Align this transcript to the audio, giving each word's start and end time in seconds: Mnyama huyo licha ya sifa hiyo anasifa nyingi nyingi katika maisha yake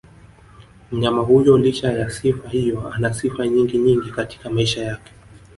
Mnyama 0.91 1.21
huyo 1.21 1.57
licha 1.57 1.91
ya 1.91 2.09
sifa 2.09 2.49
hiyo 2.49 2.87
anasifa 2.93 3.47
nyingi 3.47 3.77
nyingi 3.77 4.11
katika 4.11 4.49
maisha 4.49 4.83
yake 4.85 5.11